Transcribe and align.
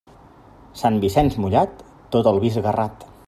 Sant 0.79 0.97
Vicenç 1.03 1.37
mullat, 1.45 1.85
tot 2.17 2.31
el 2.33 2.43
vi 2.45 2.53
esguerrat. 2.55 3.07